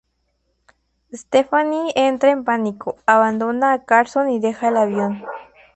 Stephanie 1.13 1.91
entra 1.95 2.31
en 2.31 2.43
pánico, 2.43 2.95
abandona 3.05 3.71
a 3.71 3.85
Carson 3.85 4.31
y 4.31 4.39
deja 4.39 4.69
el 4.69 4.77
avión. 4.77 5.23